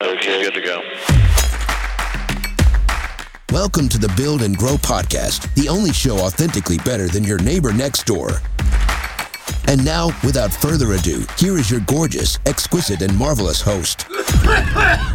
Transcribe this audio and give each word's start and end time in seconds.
Okay, 0.00 0.44
good 0.44 0.54
to 0.54 0.60
go. 0.60 0.80
Welcome 3.50 3.88
to 3.88 3.98
the 3.98 4.12
Build 4.16 4.42
and 4.42 4.56
Grow 4.56 4.76
Podcast, 4.76 5.52
the 5.56 5.68
only 5.68 5.92
show 5.92 6.18
authentically 6.18 6.78
better 6.78 7.08
than 7.08 7.24
your 7.24 7.38
neighbor 7.42 7.72
next 7.72 8.06
door. 8.06 8.40
And 9.66 9.84
now, 9.84 10.16
without 10.22 10.52
further 10.54 10.92
ado, 10.92 11.26
here 11.36 11.58
is 11.58 11.68
your 11.68 11.80
gorgeous, 11.80 12.38
exquisite, 12.46 13.02
and 13.02 13.18
marvelous 13.18 13.60
host. 13.60 14.06